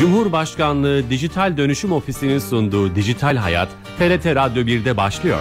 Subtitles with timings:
[0.00, 3.68] Cumhurbaşkanlığı Dijital Dönüşüm Ofisi'nin sunduğu Dijital Hayat,
[3.98, 5.40] TRT Radyo 1'de başlıyor.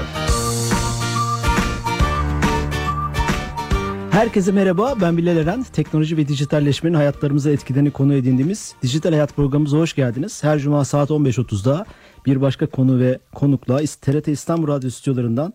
[4.11, 5.63] Herkese merhaba, ben Bilal Eren.
[5.63, 10.43] Teknoloji ve dijitalleşmenin hayatlarımıza etkilerini konu edindiğimiz Dijital Hayat programımıza hoş geldiniz.
[10.43, 11.85] Her cuma saat 15.30'da
[12.26, 15.53] bir başka konu ve konukla TRT İstanbul Radyo stüdyolarından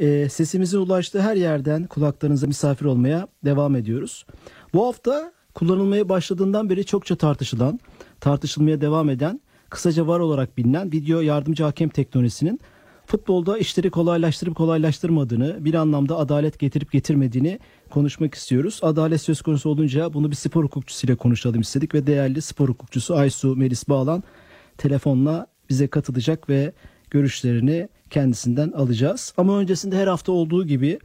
[0.00, 4.26] e, ulaştığı her yerden kulaklarınıza misafir olmaya devam ediyoruz.
[4.74, 7.80] Bu hafta kullanılmaya başladığından beri çokça tartışılan,
[8.20, 12.60] tartışılmaya devam eden, kısaca var olarak bilinen video yardımcı hakem teknolojisinin
[13.06, 17.58] futbolda işleri kolaylaştırıp kolaylaştırmadığını, bir anlamda adalet getirip getirmediğini
[17.90, 18.80] konuşmak istiyoruz.
[18.82, 23.56] Adalet söz konusu olunca bunu bir spor hukukçusuyla konuşalım istedik ve değerli spor hukukçusu Aysu
[23.56, 24.22] Melis Bağlan
[24.78, 26.72] telefonla bize katılacak ve
[27.10, 29.34] görüşlerini kendisinden alacağız.
[29.36, 30.98] Ama öncesinde her hafta olduğu gibi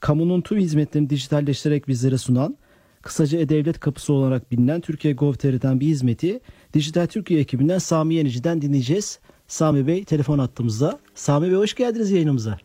[0.00, 2.56] kamunun tüm hizmetlerini dijitalleştirerek bizlere sunan
[3.02, 6.40] kısaca E-Devlet kapısı olarak bilinen Türkiye Gov.tr'den bir hizmeti
[6.74, 9.20] Dijital Türkiye ekibinden Sami Yenici'den dinleyeceğiz.
[9.46, 10.98] Sami Bey telefon attığımızda.
[11.14, 12.58] Sami Bey hoş geldiniz yayınımıza.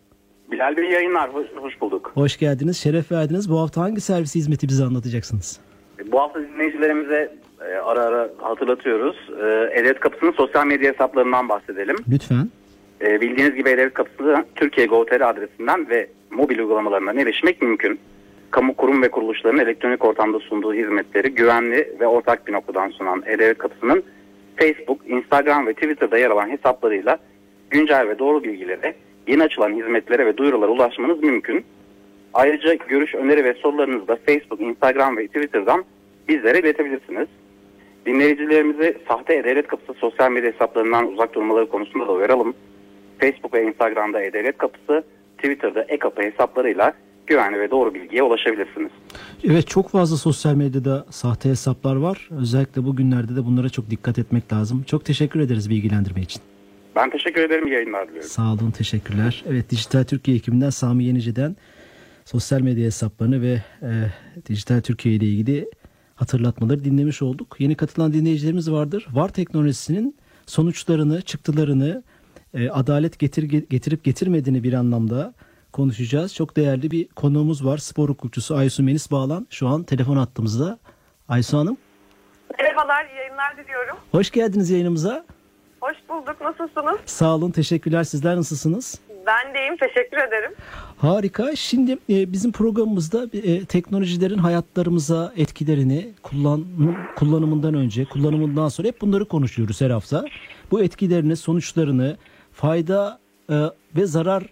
[0.51, 2.11] Bilal Bey yayınlar, hoş, hoş bulduk.
[2.13, 3.49] Hoş geldiniz, şeref verdiniz.
[3.49, 5.59] Bu hafta hangi servis hizmeti bize anlatacaksınız?
[6.11, 9.15] Bu hafta dinleyicilerimize e, ara ara hatırlatıyoruz.
[9.29, 9.43] E,
[9.79, 11.95] E-Devlet Kapısı'nın sosyal medya hesaplarından bahsedelim.
[12.11, 12.49] Lütfen.
[13.01, 17.99] E, bildiğiniz gibi E-Devlet Kapısı Türkiye Gov.tr adresinden ve mobil uygulamalarından erişmek mümkün.
[18.51, 23.57] Kamu kurum ve kuruluşların elektronik ortamda sunduğu hizmetleri güvenli ve ortak bir noktadan sunan E-Devlet
[23.57, 24.03] Kapısı'nın
[24.55, 27.17] Facebook, Instagram ve Twitter'da yer alan hesaplarıyla
[27.69, 28.95] güncel ve doğru bilgilere,
[29.27, 31.65] yeni açılan hizmetlere ve duyurulara ulaşmanız mümkün.
[32.33, 35.85] Ayrıca görüş, öneri ve sorularınızı da Facebook, Instagram ve Twitter'dan
[36.27, 37.27] bizlere iletebilirsiniz.
[38.05, 42.53] Dinleyicilerimizi sahte E-Devlet Kapısı sosyal medya hesaplarından uzak durmaları konusunda da uyaralım.
[43.19, 45.03] Facebook ve Instagram'da E-Devlet Kapısı,
[45.37, 46.93] Twitter'da E-Kapı hesaplarıyla
[47.27, 48.91] güvenli ve doğru bilgiye ulaşabilirsiniz.
[49.43, 52.29] Evet çok fazla sosyal medyada sahte hesaplar var.
[52.31, 54.83] Özellikle bugünlerde de bunlara çok dikkat etmek lazım.
[54.83, 56.41] Çok teşekkür ederiz bilgilendirme için.
[56.95, 57.67] Ben teşekkür ederim.
[57.67, 58.29] Yayınlar diliyorum.
[58.29, 59.43] Sağ olun, teşekkürler.
[59.49, 61.55] Evet, Dijital Türkiye ekibinden Sami Yenici'den
[62.25, 63.91] sosyal medya hesaplarını ve e,
[64.49, 65.69] Dijital Türkiye ile ilgili
[66.15, 67.55] hatırlatmaları dinlemiş olduk.
[67.59, 69.07] Yeni katılan dinleyicilerimiz vardır.
[69.11, 72.03] VAR teknolojisinin sonuçlarını, çıktılarını,
[72.53, 75.33] e, adalet getir, getirip getirmediğini bir anlamda
[75.77, 76.35] konuşacağız.
[76.35, 77.77] Çok değerli bir konuğumuz var.
[77.77, 79.47] Spor hukukçusu Aysu Menis Bağlan.
[79.49, 80.79] Şu an telefon attığımızda.
[81.29, 81.77] Aysu Hanım.
[82.59, 83.97] Merhabalar, yayınlar diliyorum.
[84.11, 85.25] Hoş geldiniz yayınımıza.
[85.81, 86.99] Hoş bulduk, nasılsınız?
[87.05, 88.03] Sağ olun, teşekkürler.
[88.03, 88.99] Sizler nasılsınız?
[89.27, 90.51] Ben de iyiyim, teşekkür ederim.
[90.97, 91.55] Harika.
[91.55, 99.25] Şimdi e, bizim programımızda e, teknolojilerin hayatlarımıza etkilerini kullanım, kullanımından önce, kullanımından sonra hep bunları
[99.25, 100.25] konuşuyoruz her hafta.
[100.71, 102.17] Bu etkilerini, sonuçlarını,
[102.53, 103.55] fayda e,
[103.95, 104.43] ve zarar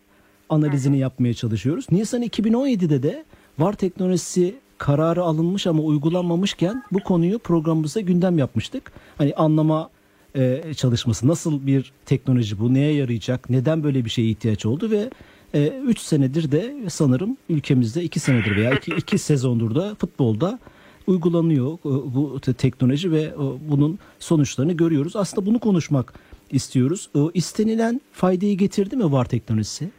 [0.49, 1.85] analizini yapmaya çalışıyoruz.
[1.91, 3.25] Nisan 2017'de de
[3.59, 8.91] VAR teknolojisi kararı alınmış ama uygulanmamışken bu konuyu programımıza gündem yapmıştık.
[9.17, 9.89] Hani anlama
[10.35, 15.09] e, çalışması nasıl bir teknoloji bu, neye yarayacak, neden böyle bir şeye ihtiyaç oldu ve
[15.53, 20.59] 3 e, senedir de sanırım ülkemizde 2 senedir veya 2 iki sezondur da futbolda
[21.07, 23.35] uygulanıyor e, bu teknoloji ve e,
[23.69, 25.15] bunun sonuçlarını görüyoruz.
[25.15, 26.13] Aslında bunu konuşmak
[26.51, 27.09] istiyoruz.
[27.15, 29.89] O istenilen faydayı getirdi mi VAR teknolojisi?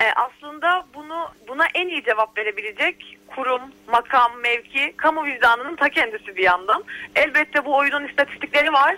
[0.00, 6.36] E, aslında bunu buna en iyi cevap verebilecek kurum, makam, mevki, kamu vicdanının ta kendisi
[6.36, 6.84] bir yandan.
[7.16, 8.96] Elbette bu oyunun istatistikleri var.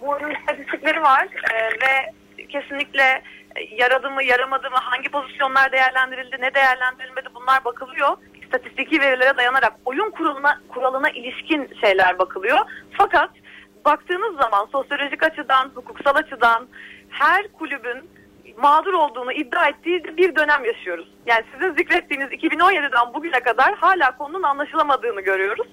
[0.00, 2.12] Bu oyunun istatistikleri var e, ve
[2.48, 3.22] kesinlikle
[3.70, 8.16] yaradı mı, yaramadı mı, hangi pozisyonlar değerlendirildi, ne değerlendirilmedi bunlar bakılıyor.
[8.42, 12.58] İstatistiki verilere dayanarak oyun kuralına, kuralına ilişkin şeyler bakılıyor.
[12.92, 13.30] Fakat
[13.84, 16.68] baktığınız zaman sosyolojik açıdan, hukuksal açıdan
[17.10, 18.10] her kulübün
[18.62, 21.08] mağdur olduğunu iddia ettiği bir dönem yaşıyoruz.
[21.26, 25.66] Yani sizin zikrettiğiniz 2017'den bugüne kadar hala konunun anlaşılamadığını görüyoruz.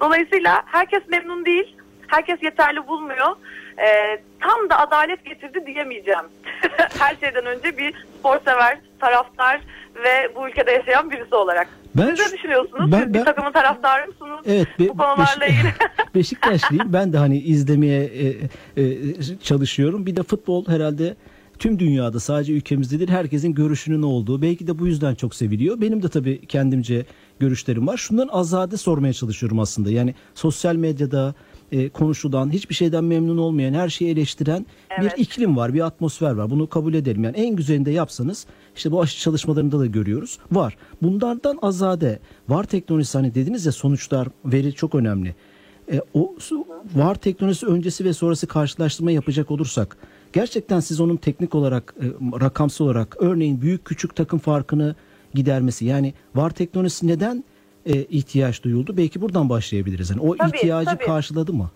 [0.00, 1.76] Dolayısıyla herkes memnun değil,
[2.06, 3.36] herkes yeterli bulmuyor.
[3.78, 6.24] Ee, tam da adalet getirdi diyemeyeceğim.
[6.98, 9.60] Her şeyden önce bir spor sever, taraftar
[10.04, 11.68] ve bu ülkede yaşayan birisi olarak.
[11.94, 12.92] Ben, Siz ne düşünüyorsunuz?
[12.92, 14.40] Ben, Siz bir takımın taraftarı mısınız?
[14.46, 14.66] Evet.
[14.80, 15.72] Be, bu konularla Beşik, ilgili.
[16.14, 16.92] Beşiktaşlıyım.
[16.92, 18.84] ben de hani izlemeye e, e,
[19.42, 20.06] çalışıyorum.
[20.06, 21.16] Bir de futbol herhalde
[21.58, 25.80] tüm dünyada sadece ülkemizde değil herkesin görüşünün olduğu belki de bu yüzden çok seviliyor.
[25.80, 27.06] Benim de tabii kendimce
[27.38, 27.96] görüşlerim var.
[27.96, 29.90] Şundan azade sormaya çalışıyorum aslında.
[29.90, 31.34] Yani sosyal medyada
[31.72, 35.16] e, konuşulan, hiçbir şeyden memnun olmayan, her şeyi eleştiren evet.
[35.16, 36.50] bir iklim var, bir atmosfer var.
[36.50, 37.24] Bunu kabul edelim.
[37.24, 38.46] Yani en güzelinde yapsanız
[38.76, 40.38] işte bu aşı çalışmalarında da görüyoruz.
[40.52, 40.76] Var.
[41.02, 42.18] Bunlardan azade.
[42.48, 45.34] Var teknolojisi hani dediniz ya sonuçlar, veri çok önemli.
[45.92, 46.34] E, o
[46.94, 49.96] var teknolojisi öncesi ve sonrası karşılaştırma yapacak olursak
[50.32, 52.06] gerçekten siz onun teknik olarak e,
[52.40, 54.94] rakamsal olarak örneğin büyük küçük takım farkını
[55.34, 57.44] gidermesi yani var teknolojisi neden
[57.86, 58.96] e, ihtiyaç duyuldu?
[58.96, 60.10] Belki buradan başlayabiliriz.
[60.10, 61.04] Yani o tabii, ihtiyacı tabii.
[61.04, 61.70] karşıladı mı?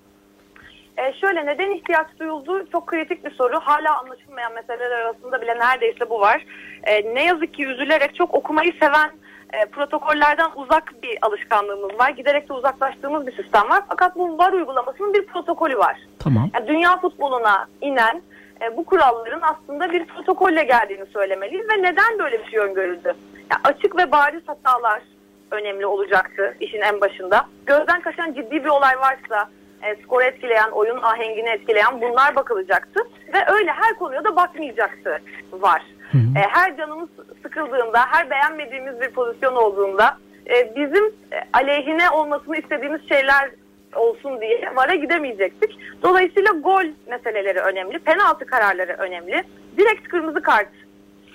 [0.96, 2.66] E, şöyle neden ihtiyaç duyuldu?
[2.72, 3.60] Çok kritik bir soru.
[3.60, 6.46] Hala anlaşılmayan meseleler arasında bile neredeyse bu var.
[6.82, 9.10] E, ne yazık ki üzülerek çok okumayı seven
[9.52, 12.10] e, protokollerden uzak bir alışkanlığımız var.
[12.10, 13.82] Giderek de uzaklaştığımız bir sistem var.
[13.88, 15.96] Fakat bu VAR uygulamasının bir protokolü var.
[16.18, 16.50] Tamam.
[16.54, 18.22] Yani dünya futboluna inen
[18.62, 23.14] e, bu kuralların aslında bir protokolle geldiğini söylemeliyiz ve neden böyle bir şey öngörüldü?
[23.50, 25.02] Yani açık ve bariz hatalar
[25.50, 27.46] önemli olacaktı işin en başında.
[27.66, 29.48] Gözden kaçan ciddi bir olay varsa
[29.82, 33.00] e, skoru etkileyen, oyun ahengini etkileyen bunlar bakılacaktı.
[33.32, 35.22] Ve öyle her konuya da bakmayacaktı
[35.52, 35.82] var.
[36.14, 37.08] E, her canımız
[37.42, 40.16] sıkıldığında, her beğenmediğimiz bir pozisyon olduğunda
[40.46, 43.50] e, bizim e, aleyhine olmasını istediğimiz şeyler
[43.96, 45.78] olsun diye VAR'a gidemeyecektik.
[46.02, 49.44] Dolayısıyla gol meseleleri önemli, penaltı kararları önemli.
[49.76, 50.68] Direkt kırmızı kart,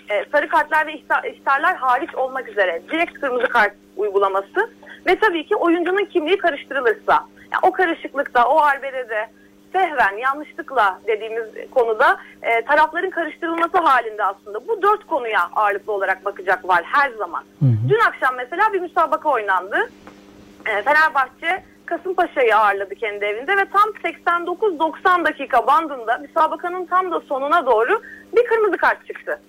[0.09, 4.69] e, sarı kartlar ve ihta- ihtarlar hariç olmak üzere direkt kırmızı kart uygulaması
[5.07, 9.29] ve tabii ki oyuncunun kimliği karıştırılırsa, yani o karışıklıkta, o arbedede
[9.73, 16.67] sehven, yanlışlıkla dediğimiz konuda e, tarafların karıştırılması halinde aslında bu dört konuya ağırlıklı olarak bakacak
[16.67, 17.43] var her zaman.
[17.89, 19.89] Dün akşam mesela bir müsabaka oynandı.
[20.65, 27.65] E, Fenerbahçe Kasımpaşa'yı ağırladı kendi evinde ve tam 89-90 dakika bandında müsabakanın tam da sonuna
[27.65, 28.01] doğru
[28.35, 29.41] bir kırmızı kart çıktı.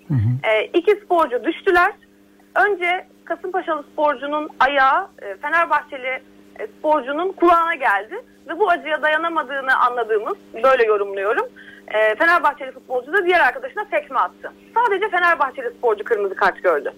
[0.42, 1.92] E, iki sporcu düştüler.
[2.54, 6.22] Önce Kasımpaşalı sporcunun ayağı e, Fenerbahçeli
[6.58, 8.14] e, sporcunun kulağına geldi
[8.48, 11.46] ve bu acıya dayanamadığını anladığımız böyle yorumluyorum.
[11.94, 14.52] E, Fenerbahçeli futbolcu da diğer arkadaşına tekme attı.
[14.74, 16.92] Sadece Fenerbahçeli sporcu kırmızı kart gördü.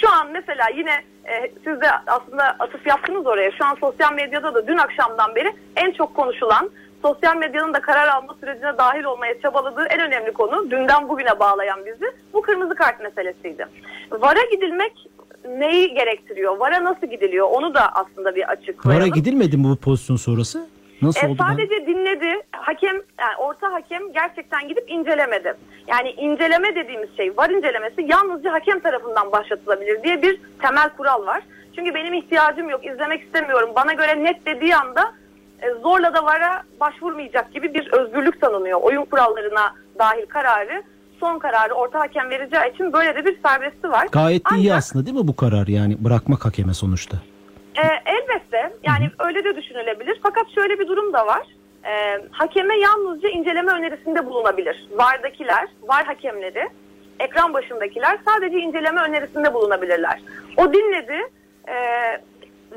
[0.00, 0.92] Şu an mesela yine
[1.24, 3.50] e, siz de aslında atıf yaptınız oraya.
[3.52, 6.70] Şu an sosyal medyada da dün akşamdan beri en çok konuşulan
[7.02, 11.86] sosyal medyanın da karar alma sürecine dahil olmaya çabaladığı en önemli konu dünden bugüne bağlayan
[11.86, 13.66] bizi bu kırmızı kart meselesiydi.
[14.10, 14.92] VAR'a gidilmek
[15.48, 16.56] neyi gerektiriyor?
[16.56, 17.46] VAR'a nasıl gidiliyor?
[17.50, 19.02] Onu da aslında bir açıklayalım.
[19.02, 20.66] VAR'a gidilmedi mi bu pozisyon sonrası?
[21.02, 21.36] Nasıl E, oldu?
[21.40, 22.42] ben- sadece dinledi.
[22.52, 25.54] Hakem yani orta hakem gerçekten gidip incelemedi.
[25.86, 31.42] Yani inceleme dediğimiz şey var incelemesi yalnızca hakem tarafından başlatılabilir diye bir temel kural var.
[31.74, 33.70] Çünkü benim ihtiyacım yok, izlemek istemiyorum.
[33.76, 35.12] Bana göre net dediği anda
[35.62, 38.80] e, zorla da vara başvurmayacak gibi bir özgürlük tanınıyor.
[38.82, 40.82] Oyun kurallarına dahil kararı
[41.20, 44.06] son kararı orta hakem vereceği için böyle de bir serbesti var.
[44.12, 47.16] Gayet de iyi Ancak- aslında değil mi bu karar yani bırakmak hakeme sonuçta?
[47.76, 50.20] E, elbette yani öyle de düşünülebilir.
[50.22, 51.46] Fakat şöyle bir durum da var.
[51.84, 54.88] E, hakeme yalnızca inceleme önerisinde bulunabilir.
[54.92, 56.68] VAR'dakiler, VAR hakemleri,
[57.20, 60.20] ekran başındakiler sadece inceleme önerisinde bulunabilirler.
[60.56, 61.18] O dinledi.
[61.68, 61.74] E,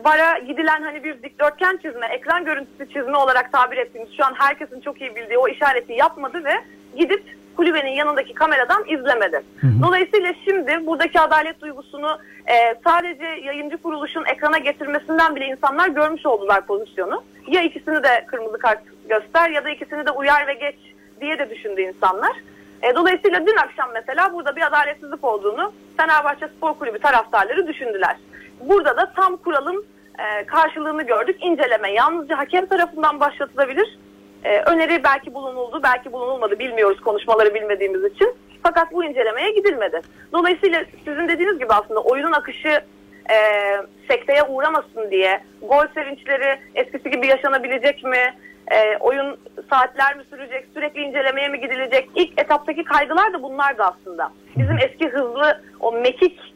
[0.03, 4.81] VAR'a gidilen hani bir dikdörtgen çizme, ekran görüntüsü çizme olarak tabir ettiğimiz şu an herkesin
[4.81, 6.53] çok iyi bildiği o işareti yapmadı ve
[6.97, 7.23] gidip
[7.57, 9.41] kulübenin yanındaki kameradan izlemedi.
[9.81, 16.65] Dolayısıyla şimdi buradaki adalet duygusunu e, sadece yayıncı kuruluşun ekrana getirmesinden bile insanlar görmüş oldular
[16.65, 17.23] pozisyonu.
[17.47, 20.75] Ya ikisini de kırmızı kart göster ya da ikisini de uyar ve geç
[21.21, 22.35] diye de düşündü insanlar.
[22.81, 28.17] E, dolayısıyla dün akşam mesela burada bir adaletsizlik olduğunu Fenerbahçe Spor Kulübü taraftarları düşündüler.
[28.61, 29.85] Burada da tam kuralın
[30.19, 31.37] e, karşılığını gördük.
[31.41, 33.97] İnceleme yalnızca hakem tarafından başlatılabilir.
[34.43, 38.35] E, öneri belki bulunuldu, belki bulunulmadı bilmiyoruz konuşmaları bilmediğimiz için.
[38.63, 40.01] Fakat bu incelemeye gidilmedi.
[40.33, 42.81] Dolayısıyla sizin dediğiniz gibi aslında oyunun akışı
[43.31, 43.37] e,
[44.07, 48.35] sekteye uğramasın diye gol sevinçleri eskisi gibi yaşanabilecek mi?
[48.71, 49.37] E, oyun
[49.69, 50.65] saatler mi sürecek?
[50.73, 52.09] Sürekli incelemeye mi gidilecek?
[52.15, 54.31] İlk etaptaki kaygılar da bunlardı aslında.
[54.57, 56.48] Bizim eski hızlı o mekik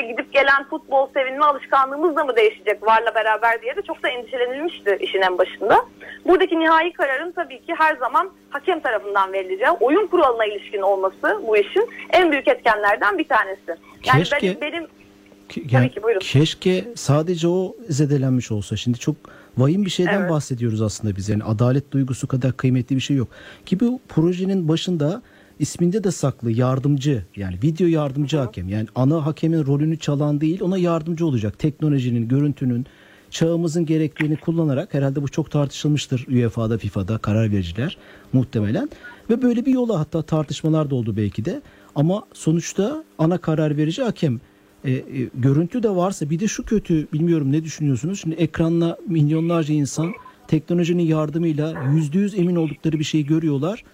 [0.00, 4.08] şeklinde gidip gelen futbol sevinme alışkanlığımız da mı değişecek varla beraber diye de çok da
[4.08, 5.84] endişelenilmişti işin en başında.
[6.26, 11.56] Buradaki nihai kararın tabii ki her zaman hakem tarafından verileceği oyun kuralına ilişkin olması bu
[11.56, 13.76] işin en büyük etkenlerden bir tanesi.
[14.06, 16.20] Yani Keşke- benim, benim Ke- Tabii yani ki, buyurun.
[16.20, 18.76] Keşke sadece o zedelenmiş olsa.
[18.76, 19.16] Şimdi çok
[19.58, 20.30] vahim bir şeyden Evet.
[20.30, 21.28] bahsediyoruz aslında biz.
[21.28, 23.28] Yani adalet duygusu kadar kıymetli bir şey yok.
[23.66, 25.22] Ki bu projenin başında
[25.60, 28.68] isminde de saklı yardımcı yani video yardımcı hakem.
[28.68, 31.58] Yani ana hakemin rolünü çalan değil ona yardımcı olacak.
[31.58, 32.86] Teknolojinin, görüntünün,
[33.30, 37.96] çağımızın gerektiğini kullanarak herhalde bu çok tartışılmıştır UEFA'da, FIFA'da karar vericiler
[38.32, 38.88] muhtemelen.
[39.30, 41.62] Ve böyle bir yola hatta tartışmalar da oldu belki de.
[41.94, 44.40] Ama sonuçta ana karar verici hakem.
[44.84, 45.02] E, e,
[45.34, 48.20] görüntü de varsa bir de şu kötü bilmiyorum ne düşünüyorsunuz?
[48.20, 50.12] Şimdi ekranla milyonlarca insan
[50.48, 53.84] teknolojinin yardımıyla yüzde yüz emin oldukları bir şeyi görüyorlar.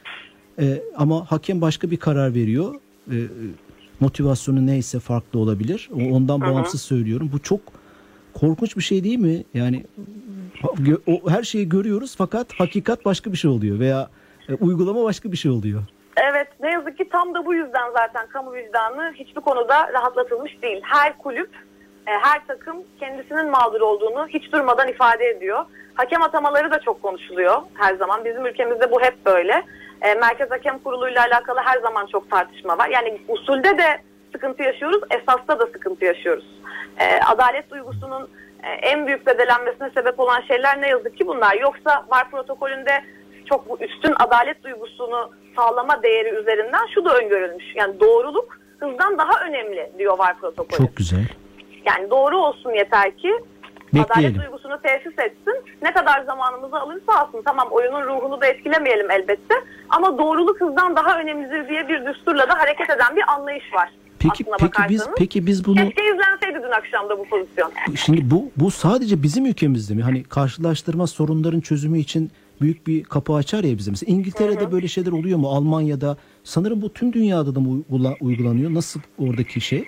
[0.59, 2.75] E, ama hakem başka bir karar veriyor.
[3.11, 3.21] E, e,
[4.01, 5.91] motivasyonu neyse farklı olabilir.
[6.13, 7.31] Ondan bağımsız söylüyorum.
[7.33, 7.61] Bu çok
[8.35, 9.45] korkunç bir şey değil mi?
[9.55, 9.85] Yani
[11.07, 14.09] o, her şeyi görüyoruz fakat hakikat başka bir şey oluyor veya
[14.49, 15.83] e, uygulama başka bir şey oluyor.
[16.17, 20.81] Evet ne yazık ki tam da bu yüzden zaten kamu vicdanı hiçbir konuda rahatlatılmış değil.
[20.83, 21.51] Her kulüp
[22.07, 25.65] e, her takım kendisinin mağdur olduğunu hiç durmadan ifade ediyor.
[25.95, 28.25] Hakem atamaları da çok konuşuluyor her zaman.
[28.25, 29.65] Bizim ülkemizde bu hep böyle.
[30.03, 32.89] E, Merkez Hakem Kurulu'yla alakalı her zaman çok tartışma var.
[32.89, 34.01] Yani usulde de
[34.33, 36.45] sıkıntı yaşıyoruz, esasta da sıkıntı yaşıyoruz.
[36.99, 38.29] E, adalet duygusunun
[38.63, 41.55] e, en büyük zedelenmesine sebep olan şeyler ne yazık ki bunlar.
[41.55, 43.05] Yoksa VAR protokolünde
[43.47, 47.65] çok bu üstün adalet duygusunu sağlama değeri üzerinden şu da öngörülmüş.
[47.75, 50.87] Yani doğruluk hızdan daha önemli diyor VAR protokolü.
[50.87, 51.27] Çok güzel.
[51.87, 53.33] Yani doğru olsun yeter ki
[53.93, 54.41] adalet Bekleyelim.
[54.43, 55.55] duygusunu tesis etsin.
[55.83, 57.43] Ne kadar zamanımızı alırsa alsın.
[57.45, 59.55] Tamam oyunun ruhunu da etkilemeyelim elbette.
[59.91, 63.91] Ama doğruluk hızdan daha önemlidir diye bir düsturla da hareket eden bir anlayış var.
[64.19, 67.73] Peki peki biz peki biz bunu Keşke izlenseydi dün akşam da bu pozisyon.
[67.97, 70.03] şimdi bu bu sadece bizim ülkemizde mi?
[70.03, 73.91] Hani karşılaştırma sorunların çözümü için büyük bir kapı açar ya bize.
[73.91, 75.49] Mesela İngiltere'de böyle şeyler oluyor mu?
[75.49, 78.75] Almanya'da sanırım bu tüm dünyada da mı uygula- uygulanıyor?
[78.75, 79.85] Nasıl oradaki şey?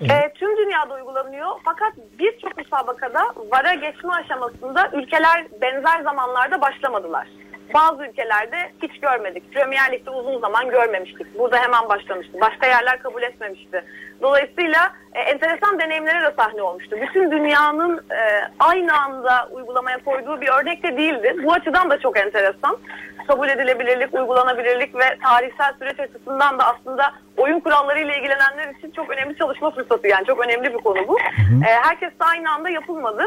[0.00, 7.28] E, tüm dünyada uygulanıyor fakat birçok müsabakada VAR'a geçme aşamasında ülkeler benzer zamanlarda başlamadılar.
[7.74, 9.52] Bazı ülkelerde hiç görmedik.
[9.52, 11.38] Premier Lig'de uzun zaman görmemiştik.
[11.38, 12.32] Burada hemen başlamıştı.
[12.40, 13.84] Başka yerler kabul etmemişti.
[14.22, 16.96] Dolayısıyla e, enteresan deneyimlere de sahne olmuştu.
[17.00, 21.36] Bütün dünyanın e, aynı anda uygulamaya koyduğu bir örnek de değildi.
[21.44, 22.78] Bu açıdan da çok enteresan.
[23.26, 29.36] Kabul edilebilirlik, uygulanabilirlik ve tarihsel süreç açısından da aslında oyun kurallarıyla ilgilenenler için çok önemli
[29.36, 30.08] çalışma fırsatı.
[30.08, 31.18] Yani çok önemli bir konu bu.
[31.66, 33.22] E, herkes de aynı anda yapılmadı.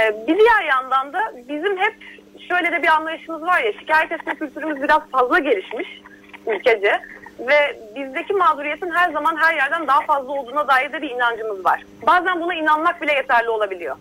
[0.00, 1.94] E, bir diğer yandan da bizim hep
[2.48, 6.02] şöyle de bir anlayışımız var ya şikayet etme kültürümüz biraz fazla gelişmiş
[6.46, 7.00] ülkece
[7.38, 11.84] ve bizdeki mağduriyetin her zaman her yerden daha fazla olduğuna dair de bir inancımız var.
[12.06, 13.96] Bazen buna inanmak bile yeterli olabiliyor.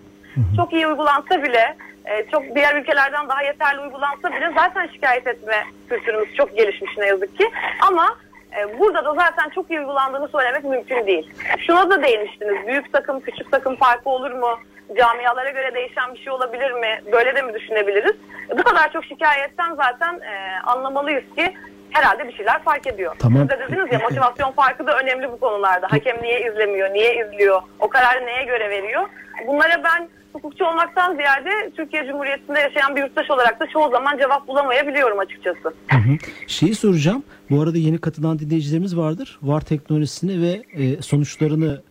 [0.55, 5.63] Çok iyi uygulansa bile, e, çok diğer ülkelerden daha yeterli uygulansa bile zaten şikayet etme
[5.89, 7.51] kültürümüz çok gelişmiş ne yazık ki.
[7.87, 8.17] Ama
[8.57, 11.33] e, burada da zaten çok iyi uygulandığını söylemek mümkün değil.
[11.59, 12.67] Şuna da değinmiştiniz.
[12.67, 14.59] Büyük takım, küçük takım farkı olur mu?
[14.97, 17.01] Camialara göre değişen bir şey olabilir mi?
[17.11, 18.15] Böyle de mi düşünebiliriz?
[18.57, 21.53] Bu kadar çok şikayetten zaten e, anlamalıyız ki
[21.91, 23.15] herhalde bir şeyler fark ediyor.
[23.19, 23.41] Tamam.
[23.41, 25.87] Siz de dediniz ya motivasyon farkı da önemli bu konularda.
[25.91, 29.09] Hakem niye izlemiyor, niye izliyor, o kararı neye göre veriyor?
[29.47, 34.47] Bunlara ben hukukçu olmaktan ziyade Türkiye Cumhuriyeti'nde yaşayan bir yurttaş olarak da çoğu zaman cevap
[34.47, 35.73] bulamayabiliyorum açıkçası.
[35.89, 36.17] Hı hı.
[36.47, 37.23] Şeyi soracağım.
[37.49, 39.39] Bu arada yeni katılan dinleyicilerimiz vardır.
[39.41, 41.81] VAR teknolojisini ve e, sonuçlarını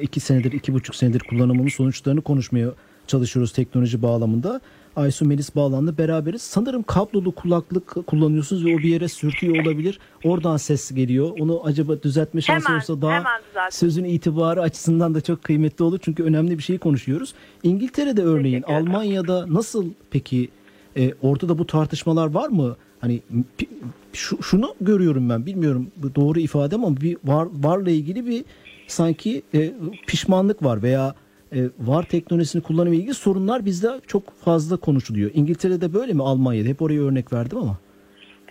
[0.00, 2.72] iki senedir, iki buçuk senedir kullanımının sonuçlarını konuşmaya
[3.06, 4.60] çalışıyoruz teknoloji bağlamında.
[4.96, 6.42] Aysu Melis Bağlan'la beraberiz.
[6.42, 9.98] Sanırım kablolu kulaklık kullanıyorsunuz ve o bir yere sürtüyor olabilir.
[10.24, 11.30] Oradan ses geliyor.
[11.40, 13.24] Onu acaba düzeltme şansı Hemen, olsa daha
[13.70, 15.98] sözün itibarı açısından da çok kıymetli olur.
[16.02, 17.34] Çünkü önemli bir şeyi konuşuyoruz.
[17.62, 18.62] İngiltere'de örneğin.
[18.62, 20.48] Almanya'da nasıl peki
[20.96, 22.76] e, orada da bu tartışmalar var mı?
[23.00, 23.22] Hani
[24.12, 28.44] şu, şunu görüyorum ben bilmiyorum bu doğru ifade ama bir var varla ilgili bir
[28.86, 29.72] sanki e,
[30.06, 31.14] pişmanlık var veya
[31.52, 35.30] e, var teknolojisini kullanımla ilgili sorunlar bizde çok fazla konuşuluyor.
[35.34, 36.68] İngiltere'de böyle mi Almanya'da?
[36.68, 37.76] Hep oraya örnek verdim ama.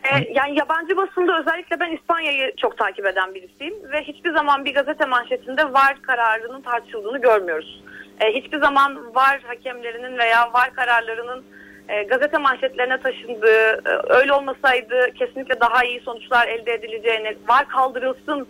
[0.03, 4.73] Ee, yani yabancı basında özellikle ben İspanya'yı çok takip eden birisiyim ve hiçbir zaman bir
[4.73, 7.83] gazete manşetinde VAR kararının tartışıldığını görmüyoruz.
[8.21, 11.43] Ee, hiçbir zaman VAR hakemlerinin veya VAR kararlarının
[11.89, 18.47] e, gazete manşetlerine taşındığı, e, öyle olmasaydı kesinlikle daha iyi sonuçlar elde edileceğini, VAR kaldırılsın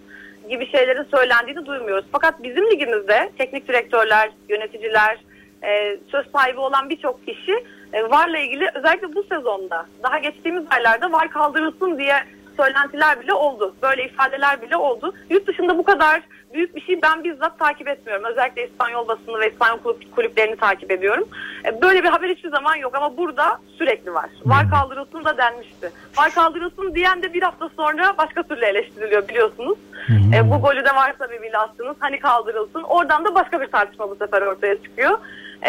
[0.50, 2.06] gibi şeylerin söylendiğini duymuyoruz.
[2.12, 5.18] Fakat bizim ligimizde teknik direktörler, yöneticiler,
[5.64, 11.12] e, söz sahibi olan birçok kişi e, VAR'la ilgili özellikle bu sezonda daha geçtiğimiz aylarda
[11.12, 12.16] VAR kaldırılsın diye
[12.58, 13.76] söylentiler bile oldu.
[13.82, 15.14] Böyle ifadeler bile oldu.
[15.30, 16.22] Yurt dışında bu kadar
[16.54, 18.26] büyük bir şey ben bizzat takip etmiyorum.
[18.26, 21.28] Özellikle İspanyol basını ve İspanyol kulüp, kulüplerini takip ediyorum.
[21.66, 24.30] E, Böyle bir haber hiçbir zaman yok ama burada sürekli var.
[24.46, 25.92] VAR kaldırılsın da denmişti.
[26.18, 29.78] VAR kaldırılsın diyen de bir hafta sonra başka türlü eleştiriliyor biliyorsunuz.
[30.36, 31.96] E, bu golü de var sebebiyle attınız.
[32.00, 32.84] Hani kaldırılsın.
[32.84, 35.18] Oradan da başka bir tartışma bu sefer ortaya çıkıyor.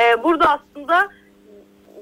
[0.00, 1.08] E, burada aslında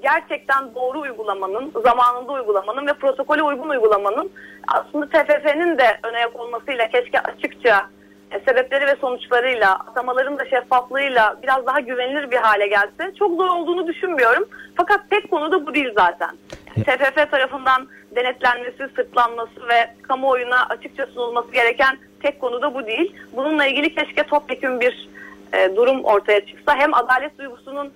[0.05, 4.31] gerçekten doğru uygulamanın, zamanında uygulamanın ve protokole uygun uygulamanın
[4.69, 7.89] aslında TFF'nin de öne yak olmasıyla keşke açıkça
[8.31, 13.49] e, sebepleri ve sonuçlarıyla, atamaların da şeffaflığıyla biraz daha güvenilir bir hale gelse çok zor
[13.49, 14.49] olduğunu düşünmüyorum.
[14.77, 16.31] Fakat tek konu da bu değil zaten.
[16.75, 23.17] TFF tarafından denetlenmesi, sırtlanması ve kamuoyuna açıkça sunulması gereken tek konu da bu değil.
[23.33, 25.09] Bununla ilgili keşke topyekun bir
[25.53, 26.77] e, durum ortaya çıksa.
[26.77, 27.93] Hem adalet duygusunun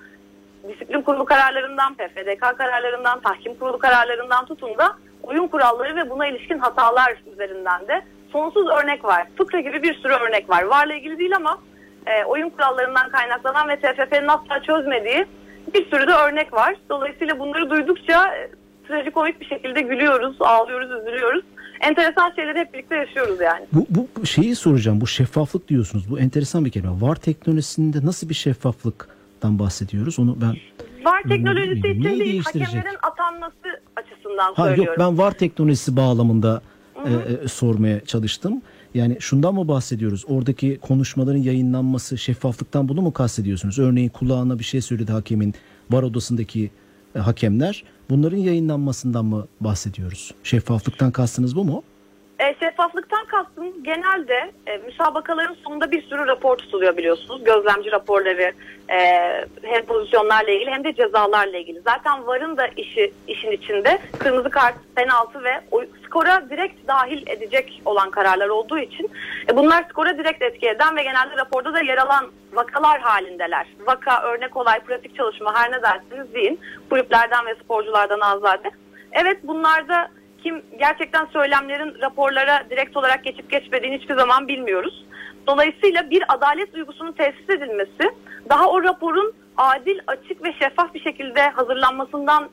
[0.69, 6.59] disiplin kurulu kararlarından, PFDK kararlarından, tahkim kurulu kararlarından tutun da oyun kuralları ve buna ilişkin
[6.59, 9.27] hatalar üzerinden de sonsuz örnek var.
[9.39, 10.63] Fıkra gibi bir sürü örnek var.
[10.63, 11.59] Varla ilgili değil ama
[12.07, 15.27] e, oyun kurallarından kaynaklanan ve TFF'nin asla çözmediği
[15.75, 16.77] bir sürü de örnek var.
[16.91, 18.51] Dolayısıyla bunları duydukça e,
[18.89, 21.45] trajikomik bir şekilde gülüyoruz, ağlıyoruz, üzülüyoruz.
[21.81, 23.67] enteresan şeyleri hep birlikte yaşıyoruz yani.
[23.73, 25.01] Bu, bu şeyi soracağım.
[25.01, 26.11] Bu şeffaflık diyorsunuz.
[26.11, 26.93] Bu enteresan bir kelime.
[27.01, 28.35] VAR teknolojisinde nasıl bir
[29.39, 30.19] şeffaflıktan bahsediyoruz?
[30.19, 30.57] Onu ben
[31.05, 33.55] VAR teknolojisi için değil, hakemlerin atanması
[33.97, 34.85] açısından Ha söylüyorum.
[34.85, 36.63] yok ben VAR teknolojisi bağlamında
[37.07, 37.13] e,
[37.45, 38.63] e, sormaya çalıştım.
[38.95, 40.25] Yani şundan mı bahsediyoruz?
[40.29, 43.79] Oradaki konuşmaların yayınlanması, şeffaflıktan bunu mu kastediyorsunuz?
[43.79, 45.55] Örneğin kulağına bir şey söyledi hakemin
[45.91, 46.71] VAR odasındaki
[47.15, 47.85] e, hakemler.
[48.11, 50.35] Bunların yayınlanmasından mı bahsediyoruz?
[50.43, 51.83] Şeffaflıktan kastınız bu mu?
[52.39, 57.45] E, şeffaflıktan kastım genelde e, müsabakaların sonunda bir sürü rapor tutuluyor biliyorsunuz.
[57.45, 58.53] Gözlemci raporları
[58.91, 58.99] e,
[59.63, 61.81] hem pozisyonlarla ilgili hem de cezalarla ilgili.
[61.81, 67.83] Zaten VAR'ın da işi işin içinde kırmızı kart, penaltı ve o, skora direkt dahil edecek
[67.85, 69.11] olan kararlar olduğu için
[69.51, 73.67] e, bunlar skora direkt etki eden ve genelde raporda da yer alan vakalar halindeler.
[73.87, 76.61] Vaka, örnek olay, pratik çalışma her ne dersiniz deyin.
[76.91, 78.71] Kulüplerden ve sporculardan azade.
[79.13, 80.11] Evet bunlarda
[80.43, 85.05] kim gerçekten söylemlerin raporlara direkt olarak geçip geçmediğini hiçbir zaman bilmiyoruz.
[85.47, 88.15] Dolayısıyla bir adalet duygusunun tesis edilmesi
[88.49, 92.49] daha o raporun adil, açık ve şeffaf bir şekilde hazırlanmasından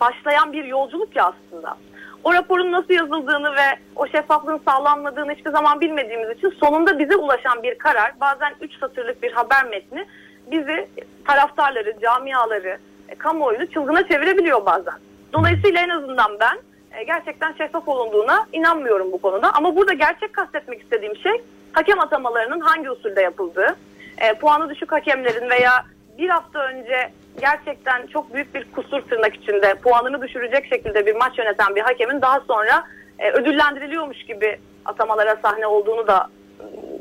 [0.00, 1.76] başlayan bir yolculuk ya aslında.
[2.24, 7.62] O raporun nasıl yazıldığını ve o şeffaflığın sağlanmadığını hiçbir zaman bilmediğimiz için sonunda bize ulaşan
[7.62, 10.06] bir karar, bazen 3 satırlık bir haber metni
[10.50, 10.88] bizi
[11.24, 12.78] taraftarları, camiaları,
[13.08, 14.94] e, kamuoyunu çılgına çevirebiliyor bazen.
[15.32, 16.58] Dolayısıyla en azından ben
[16.96, 19.54] e, gerçekten şeffaf olunduğuna inanmıyorum bu konuda.
[19.54, 23.76] Ama burada gerçek kastetmek istediğim şey hakem atamalarının hangi usulde yapıldığı,
[24.18, 25.84] e, puanı düşük hakemlerin veya
[26.18, 31.38] bir hafta önce gerçekten çok büyük bir kusur tırnak içinde puanını düşürecek şekilde bir maç
[31.38, 32.84] yöneten bir hakemin daha sonra
[33.18, 36.28] e, ödüllendiriliyormuş gibi atamalara sahne olduğunu da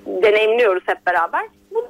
[0.05, 1.45] deneyimliyoruz hep beraber.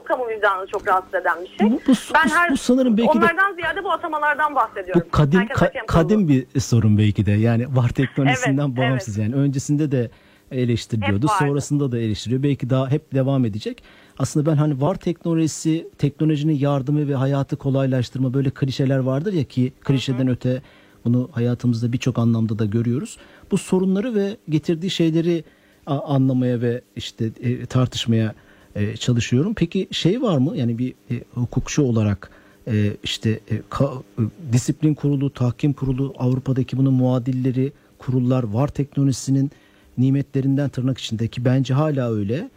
[0.06, 1.68] Kamu vicdanını çok rahatsız eden bir şey.
[1.68, 5.02] Bu, bu, bu- bu sanırım belki de onlardan ziyade bu atamalardan bahsediyorum.
[5.06, 7.32] bu kadim Herkes ka- kadim bir sorun belki de.
[7.32, 9.36] Yani VAR teknolojisinden Evet, bağımsız yani.
[9.36, 10.10] Öncesinde de
[10.52, 11.28] eleştiriliyordu.
[11.40, 12.44] Sonrasında da eleştiriyor.
[12.44, 13.84] Belki daha hep devam edecek.
[14.20, 19.74] Aslında ben hani VAR teknolojisi, teknolojinin yardımı ve hayatı kolaylaştırma böyle klişeler vardır ya ki
[19.84, 20.62] klişeden öte
[21.06, 23.18] bunu hayatımızda birçok anlamda da görüyoruz.
[23.52, 25.44] Bu sorunları ve getirdiği şeyleri
[25.86, 28.34] anlamaya ve işte e, tartışmaya
[28.76, 29.54] e, çalışıyorum.
[29.54, 30.58] Peki şey var mı?
[30.58, 32.30] Yani bir e, hukukçu olarak
[32.68, 34.22] e, işte e, ka- e,
[34.54, 39.52] disiplin kurulu, tahkim kurulu, Avrupa'daki bunun muadilleri, kurullar VAR teknolojisinin
[39.98, 42.50] nimetlerinden tırnak içindeki bence hala öyle.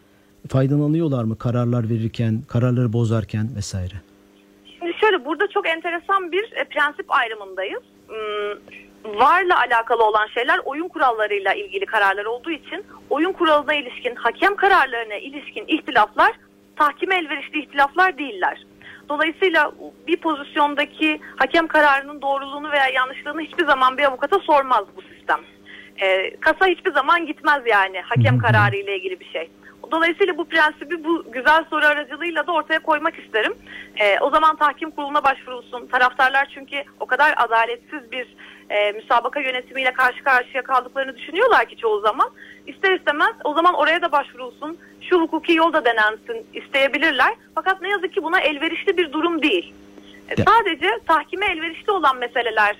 [0.47, 3.93] Faydalanıyorlar mı kararlar verirken, kararları bozarken vesaire?
[4.79, 7.81] Şimdi şöyle burada çok enteresan bir e, prensip ayrımındayız.
[8.07, 8.59] Hmm,
[9.05, 15.15] VAR'la alakalı olan şeyler oyun kurallarıyla ilgili kararlar olduğu için oyun kuralına ilişkin, hakem kararlarına
[15.15, 16.31] ilişkin ihtilaflar
[16.75, 18.65] tahkime elverişli ihtilaflar değiller.
[19.09, 19.71] Dolayısıyla
[20.07, 25.39] bir pozisyondaki hakem kararının doğruluğunu veya yanlışlığını hiçbir zaman bir avukata sormaz bu sistem.
[26.01, 29.49] Ee, kasa hiçbir zaman gitmez yani hakem kararı ile ilgili bir şey.
[29.91, 33.53] Dolayısıyla bu prensibi bu güzel soru aracılığıyla da ortaya koymak isterim.
[33.97, 35.87] Ee, o zaman tahkim kuruluna başvurulsun.
[35.87, 38.27] Taraftarlar çünkü o kadar adaletsiz bir
[38.69, 42.29] e, müsabaka yönetimiyle karşı karşıya kaldıklarını düşünüyorlar ki çoğu zaman.
[42.67, 44.77] İster istemez o zaman oraya da başvurulsun.
[45.01, 47.33] Şu hukuki yol da denensin isteyebilirler.
[47.55, 49.73] Fakat ne yazık ki buna elverişli bir durum değil.
[50.29, 52.75] E, Sadece tahkime elverişli olan meseleler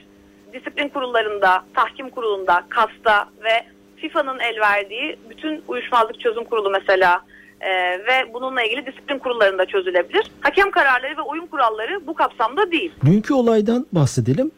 [0.54, 3.65] disiplin kurullarında, tahkim kurulunda, KAS'ta ve
[4.02, 7.22] FIFA'nın el verdiği bütün uyuşmazlık çözüm kurulu mesela
[7.62, 10.32] e, ve bununla ilgili disiplin kurullarında çözülebilir.
[10.42, 12.92] Hakem kararları ve oyun kuralları bu kapsamda değil.
[13.06, 14.52] Dünkü olaydan bahsedelim.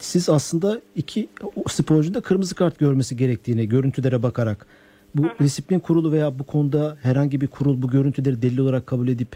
[0.00, 1.28] Siz aslında iki
[1.68, 4.66] sporcunun da kırmızı kart görmesi gerektiğini görüntülere bakarak
[5.14, 9.28] bu disiplin kurulu veya bu konuda herhangi bir kurul bu görüntüleri delil olarak kabul edip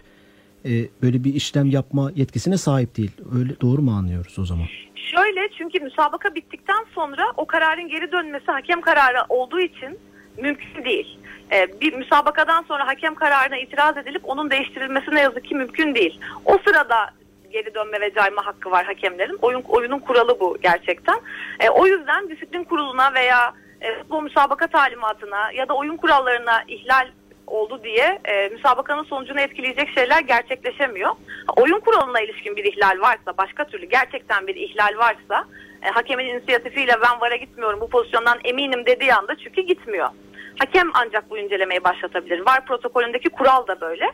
[0.67, 3.11] e, böyle bir işlem yapma yetkisine sahip değil.
[3.39, 4.65] Öyle doğru mu anlıyoruz o zaman?
[4.95, 9.99] Şöyle çünkü müsabaka bittikten sonra o kararın geri dönmesi hakem kararı olduğu için
[10.37, 11.19] mümkün değil.
[11.51, 16.19] Ee, bir müsabakadan sonra hakem kararına itiraz edilip onun değiştirilmesi ne yazık ki mümkün değil.
[16.45, 17.09] O sırada
[17.51, 19.37] geri dönme ve cayma hakkı var hakemlerin.
[19.41, 21.19] Oyun oyunun kuralı bu gerçekten.
[21.59, 27.07] Ee, o yüzden disiplin kuruluna veya e, futbol müsabaka talimatına ya da oyun kurallarına ihlal
[27.47, 31.11] oldu diye e, müsabakanın sonucunu etkileyecek şeyler gerçekleşemiyor.
[31.55, 35.45] Oyun kuralına ilişkin bir ihlal varsa, başka türlü gerçekten bir ihlal varsa,
[35.83, 40.09] e, hakemin inisiyatifiyle ben VAR'a gitmiyorum bu pozisyondan eminim dediği anda çünkü gitmiyor.
[40.59, 42.39] Hakem ancak bu incelemeyi başlatabilir.
[42.45, 44.05] VAR protokolündeki kural da böyle.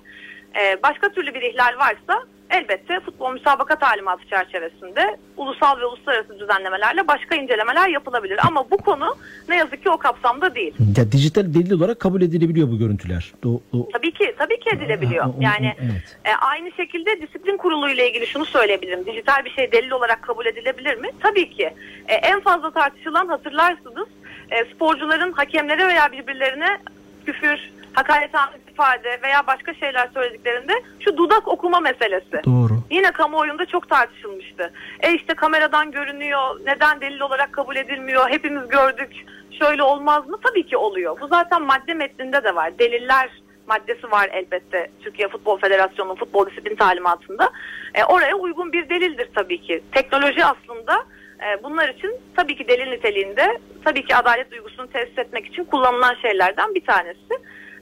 [0.60, 2.24] E, başka türlü bir ihlal varsa
[2.58, 8.40] elbette futbol müsabaka talimatı çerçevesinde ulusal ve uluslararası düzenlemelerle başka incelemeler yapılabilir.
[8.48, 9.16] Ama bu konu
[9.50, 10.74] ne yazık ki o kapsamda değil.
[10.98, 13.34] Ya dijital delil olarak kabul edilebiliyor bu görüntüler.
[13.44, 15.24] Do, do- Tabii ki tabii ki edilebiliyor.
[15.24, 16.18] Ha, o- Yani evet.
[16.26, 19.06] e, aynı şekilde disiplin kurulu ile ilgili şunu söyleyebilirim.
[19.06, 21.08] Dijital bir şey delil olarak kabul edilebilir mi?
[21.20, 21.74] Tabii ki.
[22.08, 24.08] E, en fazla tartışılan hatırlarsınız
[24.52, 26.78] e, sporcuların hakemlere veya birbirlerine
[27.26, 28.32] küfür, hakaret
[28.72, 32.42] ifade veya başka şeyler söylediklerinde şu dudak okuma meselesi.
[32.46, 32.74] Doğru.
[32.92, 34.74] Yine kamuoyunda çok tartışılmıştı.
[35.00, 39.26] E işte kameradan görünüyor, neden delil olarak kabul edilmiyor, hepimiz gördük,
[39.60, 40.38] şöyle olmaz mı?
[40.44, 41.20] Tabii ki oluyor.
[41.22, 42.80] Bu zaten madde metninde de var.
[42.80, 43.30] Deliller
[43.68, 47.50] maddesi var elbette Türkiye Futbol Federasyonu'nun futbol disiplin talimatında.
[47.94, 49.84] E, oraya uygun bir delildir tabii ki.
[49.92, 51.06] Teknoloji aslında
[51.40, 56.16] e, bunlar için tabii ki delil niteliğinde, tabii ki adalet duygusunu tesis etmek için kullanılan
[56.22, 57.34] şeylerden bir tanesi.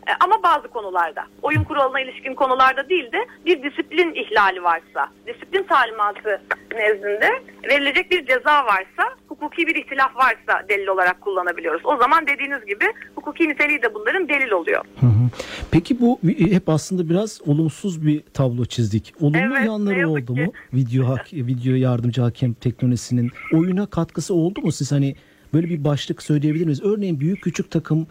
[0.08, 5.64] E, ama bazı konularda, oyun kuralına ilişkin konularda değil de bir disiplin ihlali varsa, disiplin
[5.64, 6.42] talimatı
[6.76, 7.30] nezdinde
[7.70, 11.82] verilecek bir ceza varsa, hukuki bir ihtilaf varsa delil olarak kullanabiliyoruz.
[11.86, 12.86] O zaman dediğiniz gibi
[13.16, 14.86] hukuki niteliği de bunların delil oluyor.
[15.00, 15.30] Hı hı.
[15.72, 19.14] Peki bu hep aslında biraz olumsuz bir tablo çizdik.
[19.22, 20.42] Olumlu Evet, yanları oldu ki.
[20.42, 20.54] mu?
[20.74, 24.72] Video hak, video yardımcı hakem teknolojisinin oyuna katkısı oldu mu?
[24.72, 25.16] Siz hani
[25.54, 26.84] böyle bir başlık söyleyebilir miyiz?
[26.84, 28.08] Örneğin büyük küçük takım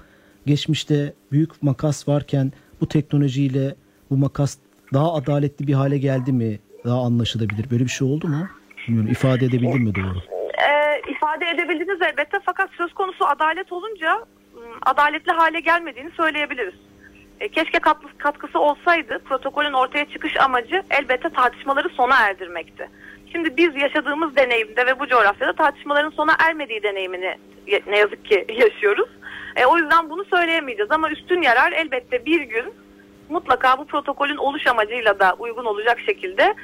[0.50, 3.74] geçmişte büyük makas varken bu teknolojiyle
[4.10, 4.58] bu makas
[4.94, 6.58] daha adaletli bir hale geldi mi?
[6.84, 7.70] Daha anlaşılabilir.
[7.70, 8.48] Böyle bir şey oldu mu?
[8.88, 9.10] Bilmiyorum.
[9.10, 10.18] ifade edebildim mi doğru?
[10.68, 10.70] e,
[11.12, 16.74] ifade edebildiniz elbette fakat söz konusu adalet olunca m, adaletli hale gelmediğini söyleyebiliriz.
[17.40, 17.78] E, keşke
[18.18, 22.88] katkısı, olsaydı protokolün ortaya çıkış amacı elbette tartışmaları sona erdirmekti.
[23.32, 27.38] Şimdi biz yaşadığımız deneyimde ve bu coğrafyada tartışmaların sona ermediği deneyimini
[27.86, 29.08] ne yazık ki yaşıyoruz.
[29.56, 32.74] E, o yüzden bunu söyleyemeyeceğiz ama üstün yarar elbette bir gün
[33.28, 36.54] mutlaka bu protokolün oluş amacıyla da uygun olacak şekilde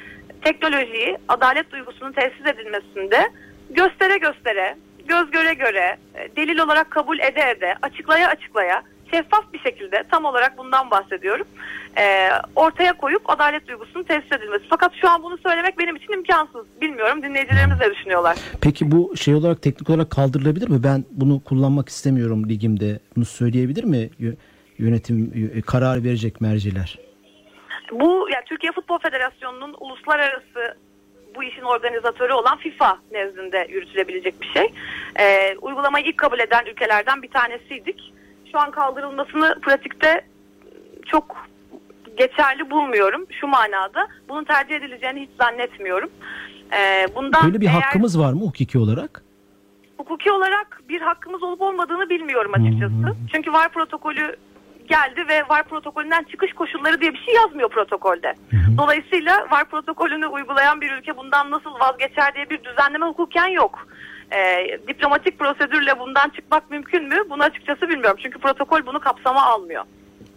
[0.41, 3.31] teknolojiyi adalet duygusunun tesis edilmesinde
[3.69, 9.59] göstere göstere, göz göre göre, e, delil olarak kabul ede ede, açıklaya açıklaya, şeffaf bir
[9.59, 11.47] şekilde tam olarak bundan bahsediyorum.
[11.97, 14.63] e, ortaya koyup adalet duygusunun tesis edilmesi.
[14.69, 16.65] Fakat şu an bunu söylemek benim için imkansız.
[16.81, 18.37] Bilmiyorum dinleyicilerimiz ne düşünüyorlar.
[18.61, 20.83] Peki bu şey olarak teknik olarak kaldırılabilir mi?
[20.83, 22.99] Ben bunu kullanmak istemiyorum ligimde.
[23.15, 24.35] Bunu söyleyebilir mi yö-
[24.77, 26.97] yönetim y- karar verecek merciler?
[27.91, 30.77] Bu yani Türkiye Futbol Federasyonu'nun uluslararası
[31.35, 34.73] bu işin organizatörü olan FIFA nezdinde yürütülebilecek bir şey.
[35.19, 38.13] Ee, uygulamayı ilk kabul eden ülkelerden bir tanesiydik.
[38.51, 40.21] Şu an kaldırılmasını pratikte
[41.05, 41.35] çok
[42.17, 44.07] geçerli bulmuyorum şu manada.
[44.29, 46.09] Bunun tercih edileceğini hiç zannetmiyorum.
[46.73, 49.23] Ee, bundan Böyle bir eğer- hakkımız var mı hukuki olarak?
[49.97, 53.17] hukuki olarak bir hakkımız olup olmadığını bilmiyorum açıkçası.
[53.33, 54.35] Çünkü VAR protokolü
[54.87, 58.35] geldi ve VAR protokolünden çıkış koşulları diye bir şey yazmıyor protokolde.
[58.77, 63.87] Dolayısıyla VAR protokolünü uygulayan bir ülke bundan nasıl vazgeçer diye bir düzenleme hukuken yok.
[64.31, 67.15] Ee, diplomatik prosedürle bundan çıkmak mümkün mü?
[67.29, 68.17] Bunu açıkçası bilmiyorum.
[68.23, 69.83] Çünkü protokol bunu kapsama almıyor.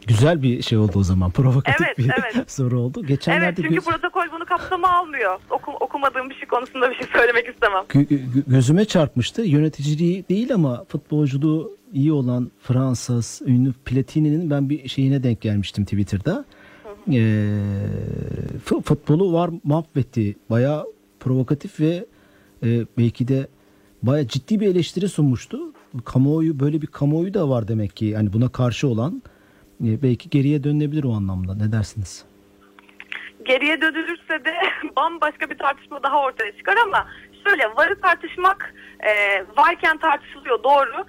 [0.07, 1.31] Güzel bir şey oldu o zaman.
[1.31, 2.51] Provokatif Evet, bir evet.
[2.51, 2.99] soru oldu.
[3.01, 5.41] Evet Geçenlerde çünkü göz- protokol bunu kapsama almıyor.
[5.51, 7.85] Oku- okumadığım bir şey konusunda bir şey söylemek istemem.
[7.89, 9.43] gö- gö- gözüme çarpmıştı.
[9.43, 16.45] Yöneticiliği değil ama futbolculuğu iyi olan Fransız ünlü Platini'nin ben bir şeyine denk gelmiştim Twitter'da.
[17.13, 17.13] Ee,
[18.67, 20.37] fu- futbolu var mahvetti.
[20.51, 20.87] Bayağı
[21.21, 22.07] provokatif ve
[22.65, 23.47] e, belki de
[24.03, 25.73] bayağı ciddi bir eleştiri sunmuştu.
[26.05, 28.05] Kamuoyu böyle bir kamuoyu da var demek ki.
[28.05, 29.23] Yani buna karşı olan
[29.85, 31.55] e, belki geriye dönülebilir o anlamda.
[31.55, 32.25] Ne dersiniz?
[33.45, 34.55] geriye dönülürse de
[34.97, 37.07] bambaşka bir tartışma daha ortaya çıkar ama
[37.47, 41.05] şöyle varı tartışmak e, varken tartışılıyor doğru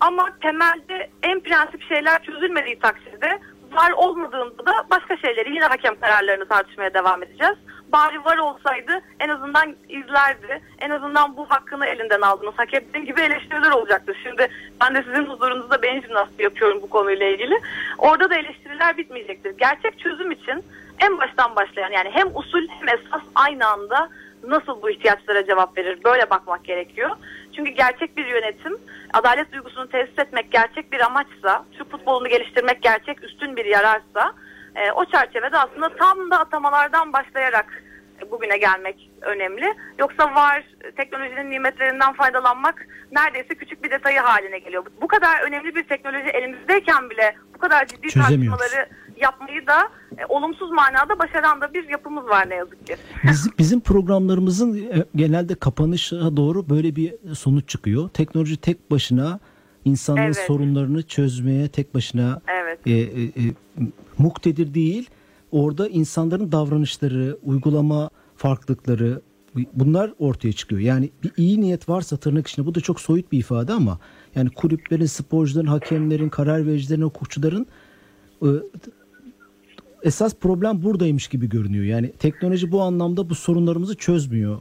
[0.00, 3.38] ama temelde en prensip şeyler çözülmediği takdirde
[3.72, 7.56] var olmadığında da başka şeyleri yine hakem kararlarını tartışmaya devam edeceğiz.
[7.92, 10.60] Bari var olsaydı en azından izlerdi.
[10.78, 12.54] En azından bu hakkını elinden aldınız.
[12.56, 14.16] Hak ettiğin gibi eleştiriler olacaktır.
[14.22, 14.48] Şimdi
[14.80, 17.60] ben de sizin huzurunuzda beyin jimnastiği yapıyorum bu konuyla ilgili.
[17.98, 19.58] Orada da eleştiriler bitmeyecektir.
[19.58, 20.64] Gerçek çözüm için
[21.00, 24.08] en baştan başlayan yani hem usul hem esas aynı anda
[24.46, 27.10] nasıl bu ihtiyaçlara cevap verir böyle bakmak gerekiyor.
[27.56, 28.78] Çünkü gerçek bir yönetim
[29.12, 34.32] adalet duygusunu tesis etmek gerçek bir amaçsa, Türk futbolunu geliştirmek gerçek üstün bir yararsa
[34.78, 37.82] e, o çerçevede aslında tam da atamalardan başlayarak
[38.30, 39.74] bugüne gelmek önemli.
[39.98, 40.64] Yoksa var
[40.96, 44.84] teknolojinin nimetlerinden faydalanmak neredeyse küçük bir detayı haline geliyor.
[45.02, 49.88] Bu kadar önemli bir teknoloji elimizdeyken bile bu kadar ciddi tartışmaları yapmayı da
[50.18, 52.96] e, olumsuz manada başaran da bir yapımız var ne yazık ki.
[53.24, 58.08] Biz, bizim programlarımızın e, genelde kapanışa doğru böyle bir sonuç çıkıyor.
[58.08, 59.40] Teknoloji tek başına
[59.88, 60.44] insanlığın Evet.
[60.46, 62.86] sorunlarını çözmeye tek başına Evet.
[62.86, 63.30] e, e, e,
[64.18, 65.10] muktedir değil.
[65.50, 69.20] Orada insanların davranışları, uygulama farklılıkları
[69.74, 70.80] bunlar ortaya çıkıyor.
[70.80, 73.98] Yani bir iyi niyet varsa tırnak içinde bu da çok soyut bir ifade ama
[74.34, 77.66] yani kulüplerin, sporcuların, hakemlerin, karar vericilerin, hukukçuların
[78.42, 78.48] e,
[80.02, 81.84] esas problem buradaymış gibi görünüyor.
[81.84, 84.60] Yani teknoloji bu anlamda bu sorunlarımızı çözmüyor.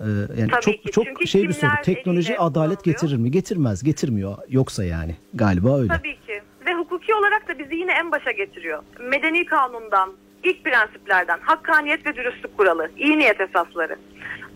[0.00, 0.04] Ee,
[0.40, 0.90] yani Tabii çok ki.
[0.92, 1.70] çok Çünkü şey bir soru.
[1.82, 2.84] Teknoloji adalet kullanılıyor?
[2.84, 3.30] getirir mi?
[3.30, 3.82] Getirmez.
[3.82, 4.36] Getirmiyor.
[4.48, 5.16] Yoksa yani.
[5.34, 5.88] Galiba öyle.
[5.88, 6.42] Tabii ki.
[6.66, 8.82] Ve hukuki olarak da bizi yine en başa getiriyor.
[9.00, 13.96] Medeni kanundan, ilk prensiplerden, hakkaniyet ve dürüstlük kuralı, iyi niyet esasları.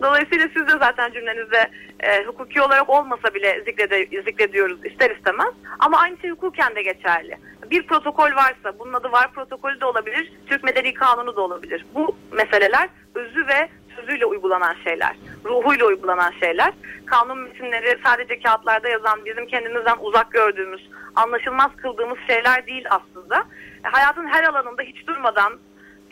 [0.01, 5.53] Dolayısıyla siz de zaten cümlenizde e, hukuki olarak olmasa bile zikrede, zikrediyoruz ister istemez.
[5.79, 7.37] Ama aynı şey hukuken de geçerli.
[7.71, 11.85] Bir protokol varsa, bunun adı var protokolü de olabilir, Türk Medeni Kanunu da olabilir.
[11.95, 16.73] Bu meseleler özü ve sözüyle uygulanan şeyler, ruhuyla uygulanan şeyler.
[17.05, 23.43] Kanun metinleri sadece kağıtlarda yazan, bizim kendimizden uzak gördüğümüz, anlaşılmaz kıldığımız şeyler değil aslında.
[23.85, 25.53] E, hayatın her alanında hiç durmadan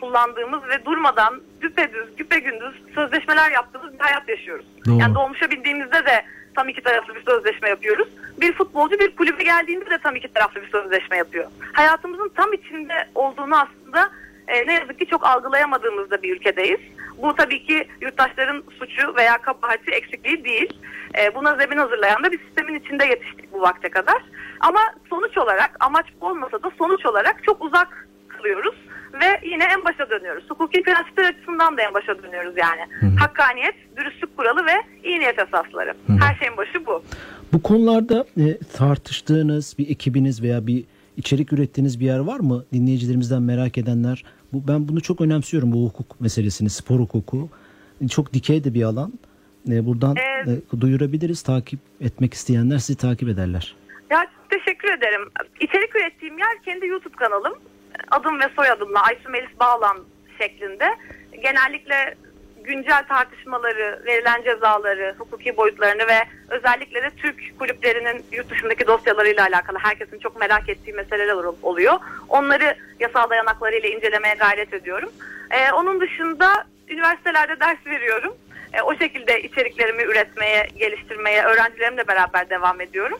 [0.00, 4.66] kullandığımız ve durmadan düpedüz, güpegündüz sözleşmeler yaptığımız bir hayat yaşıyoruz.
[4.86, 4.98] Doğru.
[5.00, 8.08] Yani dolmuşa bindiğimizde de tam iki taraflı bir sözleşme yapıyoruz.
[8.40, 11.46] Bir futbolcu bir kulübe geldiğinde de tam iki taraflı bir sözleşme yapıyor.
[11.72, 14.10] Hayatımızın tam içinde olduğunu aslında
[14.48, 16.80] e, ne yazık ki çok algılayamadığımızda bir ülkedeyiz.
[17.22, 20.72] Bu tabii ki yurttaşların suçu veya kabahati eksikliği değil.
[21.18, 24.22] E, buna zemin hazırlayan da bir sistemin içinde yetiştik bu vakte kadar.
[24.60, 24.80] Ama
[25.10, 28.74] sonuç olarak amaç olmasa da sonuç olarak çok uzak kılıyoruz
[29.20, 30.44] ve yine en başa dönüyoruz.
[30.48, 32.80] Hukuki prensipler açısından da en başa dönüyoruz yani.
[33.18, 35.94] Hakkaniyet, dürüstlük kuralı ve iyi niyet esasları.
[36.20, 37.02] Her şeyin başı bu.
[37.52, 40.84] Bu konularda e, tartıştığınız bir ekibiniz veya bir
[41.16, 42.64] içerik ürettiğiniz bir yer var mı?
[42.72, 44.24] Dinleyicilerimizden merak edenler.
[44.52, 47.48] Bu ben bunu çok önemsiyorum bu hukuk meselesini, spor hukuku.
[48.10, 49.12] Çok dikey de bir alan.
[49.70, 50.62] E, buradan Evet.
[50.76, 51.42] e, duyurabiliriz.
[51.42, 53.74] Takip etmek isteyenler sizi takip ederler.
[54.10, 55.30] Ya teşekkür ederim.
[55.60, 57.52] İçerik ürettiğim yer kendi YouTube kanalım.
[58.10, 59.96] Adım ve soyadımla Aysu Melis Bağlan
[60.40, 60.84] şeklinde.
[61.42, 62.14] Genellikle
[62.64, 69.78] güncel tartışmaları, verilen cezaları, hukuki boyutlarını ve özellikle de Türk kulüplerinin yurt dışındaki dosyalarıyla alakalı
[69.78, 71.94] herkesin çok merak ettiği meseleler ol- oluyor.
[72.28, 75.10] Onları yasal dayanaklarıyla incelemeye gayret ediyorum.
[75.50, 78.34] Ee, onun dışında üniversitelerde ders veriyorum.
[78.72, 83.18] Ee, o şekilde içeriklerimi üretmeye, geliştirmeye öğrencilerimle beraber devam ediyorum.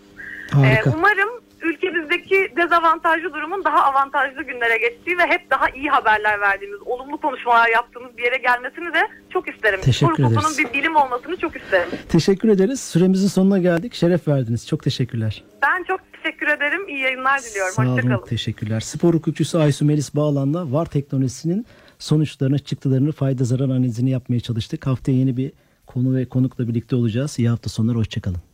[0.52, 0.90] Harika.
[0.90, 1.30] Ee, umarım
[1.64, 7.68] ülkemizdeki dezavantajlı durumun daha avantajlı günlere geçtiği ve hep daha iyi haberler verdiğimiz, olumlu konuşmalar
[7.68, 9.81] yaptığımız bir yere gelmesini de çok isterim.
[9.83, 10.59] Teşekkür Spor ederiz.
[10.59, 11.88] bir bilim olmasını çok isterim.
[12.09, 12.81] Teşekkür ederiz.
[12.81, 13.94] Süremizin sonuna geldik.
[13.94, 14.68] Şeref verdiniz.
[14.68, 15.44] Çok teşekkürler.
[15.62, 16.88] Ben çok teşekkür ederim.
[16.88, 17.74] İyi yayınlar diliyorum.
[17.74, 17.92] Sağ olun.
[17.92, 18.27] Hoşçakalın.
[18.27, 18.81] Teşekkürler.
[18.81, 21.66] Spor hukukçusu Aysu Melis Bağlan'la VAR teknolojisinin
[21.98, 24.87] sonuçlarını, çıktılarını, fayda zarar analizini yapmaya çalıştık.
[24.87, 25.53] Haftaya yeni bir
[25.87, 27.38] konu ve konukla birlikte olacağız.
[27.38, 27.98] İyi hafta sonları.
[27.98, 28.53] Hoşçakalın.